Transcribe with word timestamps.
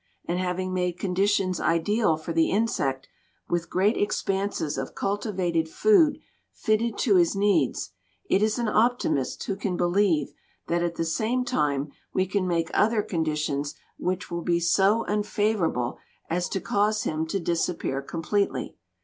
And 0.25 0.39
having 0.39 0.73
made 0.73 0.97
conditions 0.97 1.59
ideal 1.59 2.17
for 2.17 2.33
the 2.33 2.49
insect, 2.49 3.07
with 3.47 3.69
great 3.69 3.95
expanses 3.97 4.75
of 4.75 4.95
cultivated 4.95 5.69
food 5.69 6.17
fitted 6.51 6.97
to 6.97 7.17
his 7.17 7.35
needs, 7.35 7.91
it 8.27 8.41
is 8.41 8.57
an 8.57 8.67
optimist 8.67 9.43
who 9.43 9.55
can 9.55 9.77
believe 9.77 10.33
that 10.65 10.81
at 10.81 10.95
the 10.95 11.05
same 11.05 11.45
time 11.45 11.91
we 12.15 12.25
can 12.25 12.47
make 12.47 12.71
other 12.73 13.03
conditions 13.03 13.75
which 13.99 14.31
will 14.31 14.41
be 14.41 14.59
so 14.59 15.05
unfavorable 15.05 15.99
as 16.31 16.49
to 16.49 16.59
cause 16.59 17.03
him 17.03 17.27
to 17.27 17.39
disappear 17.39 18.01
completely. 18.01 18.77